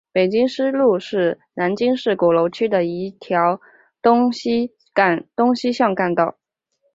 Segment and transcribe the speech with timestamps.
[0.11, 3.61] 北京西路是南京市鼓楼区的一条
[4.01, 4.71] 东西
[5.71, 6.39] 向干道。